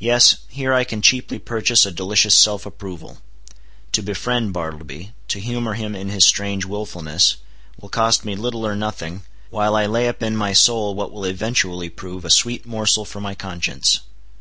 [0.00, 0.38] Yes.
[0.48, 3.18] Here I can cheaply purchase a delicious self approval.
[3.92, 7.36] To befriend Bartleby; to humor him in his strange willfulness,
[7.80, 11.24] will cost me little or nothing, while I lay up in my soul what will
[11.24, 14.00] eventually prove a sweet morsel for my conscience.